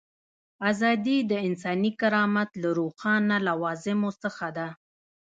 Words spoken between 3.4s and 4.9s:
لوازمو څخه ده.